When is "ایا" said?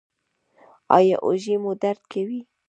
0.97-1.15